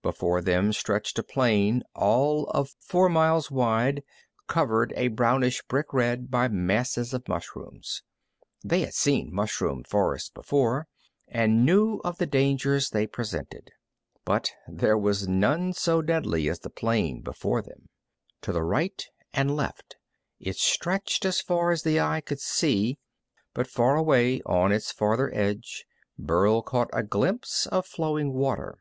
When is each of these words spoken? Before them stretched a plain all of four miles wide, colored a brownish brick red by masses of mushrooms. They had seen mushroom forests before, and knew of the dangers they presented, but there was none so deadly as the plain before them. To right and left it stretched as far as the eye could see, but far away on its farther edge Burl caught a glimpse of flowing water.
Before 0.00 0.40
them 0.40 0.72
stretched 0.72 1.18
a 1.18 1.22
plain 1.22 1.82
all 1.94 2.46
of 2.46 2.74
four 2.80 3.10
miles 3.10 3.50
wide, 3.50 4.02
colored 4.46 4.94
a 4.96 5.08
brownish 5.08 5.60
brick 5.68 5.92
red 5.92 6.30
by 6.30 6.48
masses 6.48 7.12
of 7.12 7.28
mushrooms. 7.28 8.02
They 8.64 8.80
had 8.80 8.94
seen 8.94 9.28
mushroom 9.30 9.84
forests 9.86 10.30
before, 10.30 10.88
and 11.28 11.66
knew 11.66 12.00
of 12.02 12.16
the 12.16 12.24
dangers 12.24 12.88
they 12.88 13.06
presented, 13.06 13.72
but 14.24 14.52
there 14.66 14.96
was 14.96 15.28
none 15.28 15.74
so 15.74 16.00
deadly 16.00 16.48
as 16.48 16.60
the 16.60 16.70
plain 16.70 17.20
before 17.20 17.60
them. 17.60 17.90
To 18.40 18.52
right 18.54 19.06
and 19.34 19.54
left 19.54 19.96
it 20.40 20.56
stretched 20.56 21.26
as 21.26 21.42
far 21.42 21.72
as 21.72 21.82
the 21.82 22.00
eye 22.00 22.22
could 22.22 22.40
see, 22.40 22.96
but 23.52 23.66
far 23.66 23.96
away 23.96 24.40
on 24.46 24.72
its 24.72 24.90
farther 24.90 25.30
edge 25.34 25.84
Burl 26.18 26.62
caught 26.62 26.88
a 26.94 27.02
glimpse 27.02 27.66
of 27.66 27.84
flowing 27.84 28.32
water. 28.32 28.78